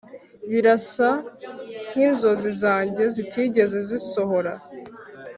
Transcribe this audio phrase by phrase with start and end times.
[0.51, 1.09] Birasa
[1.89, 4.53] nkinzozi zanjye zitigeze zisohora